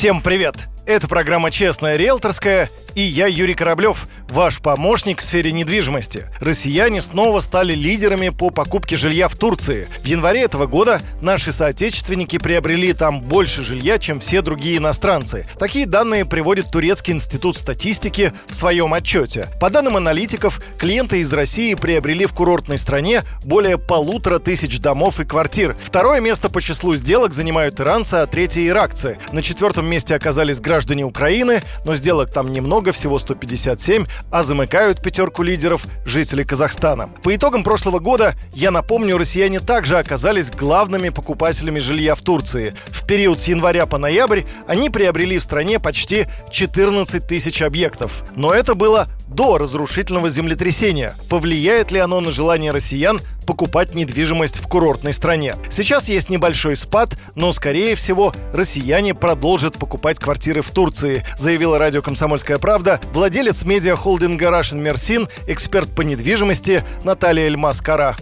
[0.00, 0.70] Всем привет!
[0.86, 6.26] Это программа «Честная риэлторская» и я, Юрий Кораблев, ваш помощник в сфере недвижимости.
[6.40, 9.88] Россияне снова стали лидерами по покупке жилья в Турции.
[10.02, 15.46] В январе этого года наши соотечественники приобрели там больше жилья, чем все другие иностранцы.
[15.58, 19.48] Такие данные приводит Турецкий институт статистики в своем отчете.
[19.60, 25.24] По данным аналитиков, клиенты из России приобрели в курортной стране более полутора тысяч домов и
[25.24, 25.76] квартир.
[25.82, 29.18] Второе место по числу сделок занимают иранцы, а третье– иракцы.
[29.32, 35.42] На четвертом месте оказались граждане Украины, но сделок там немного, всего 157, а замыкают пятерку
[35.42, 37.08] лидеров жители Казахстана.
[37.22, 42.74] По итогам прошлого года, я напомню, россияне также оказались главными покупателями жилья в Турции.
[42.86, 48.24] В период с января по ноябрь они приобрели в стране почти 14 тысяч объектов.
[48.36, 51.14] Но это было до разрушительного землетрясения.
[51.28, 55.54] Повлияет ли оно на желание россиян покупать недвижимость в курортной стране?
[55.70, 62.02] Сейчас есть небольшой спад, но, скорее всего, россияне продолжат покупать квартиры в Турции, заявила радио
[62.02, 68.16] «Комсомольская правда» владелец медиахолдинга Russian Mersin, эксперт по недвижимости Наталья Эльмас-Кара.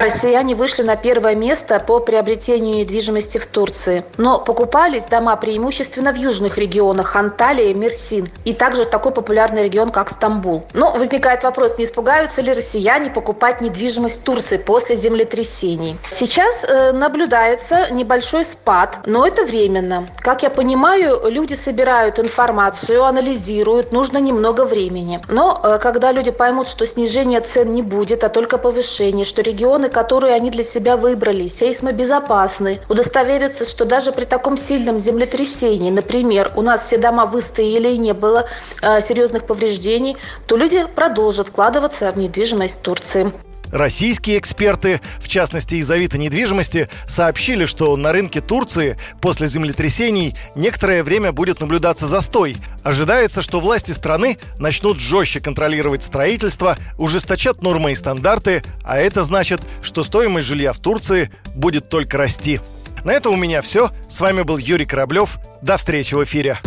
[0.00, 4.02] Россияне вышли на первое место по приобретению недвижимости в Турции.
[4.16, 8.26] Но покупались дома преимущественно в южных регионах Анталия Мерсин.
[8.46, 10.64] И также такой популярный регион, как Стамбул.
[10.72, 15.98] Но возникает вопрос, не испугаются ли россияне покупать недвижимость в Турции после землетрясений.
[16.10, 20.08] Сейчас э, наблюдается небольшой спад, но это временно.
[20.20, 25.20] Как я понимаю, люди собирают информацию, анализируют, нужно немного времени.
[25.28, 29.89] Но э, когда люди поймут, что снижения цен не будет, а только повышение, что регионы
[29.90, 36.62] которые они для себя выбрали, сейсмобезопасны, удостовериться, что даже при таком сильном землетрясении, например, у
[36.62, 38.46] нас все дома выстояли и не было
[38.82, 40.16] э, серьезных повреждений,
[40.46, 43.32] то люди продолжат вкладываться в недвижимость Турции.
[43.72, 51.02] Российские эксперты, в частности из Авито недвижимости, сообщили, что на рынке Турции после землетрясений некоторое
[51.02, 52.56] время будет наблюдаться застой.
[52.82, 59.60] Ожидается, что власти страны начнут жестче контролировать строительство, ужесточат нормы и стандарты, а это значит,
[59.82, 62.60] что стоимость жилья в Турции будет только расти.
[63.04, 63.90] На это у меня все.
[64.08, 65.38] С вами был Юрий Кораблев.
[65.62, 66.58] До встречи в эфире.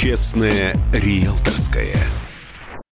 [0.00, 1.96] Честное риэлторское.